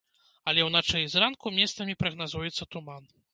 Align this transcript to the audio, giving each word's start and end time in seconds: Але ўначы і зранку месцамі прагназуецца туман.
Але 0.53 0.63
ўначы 0.67 1.01
і 1.01 1.11
зранку 1.15 1.51
месцамі 1.59 1.97
прагназуецца 2.01 2.69
туман. 2.75 3.07